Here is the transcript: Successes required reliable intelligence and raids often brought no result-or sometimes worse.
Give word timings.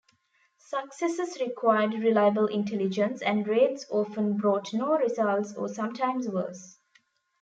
Successes 0.57 1.39
required 1.39 1.93
reliable 1.93 2.47
intelligence 2.47 3.21
and 3.21 3.47
raids 3.47 3.85
often 3.91 4.35
brought 4.35 4.73
no 4.73 4.97
result-or 4.97 5.67
sometimes 5.69 6.27
worse. 6.27 6.79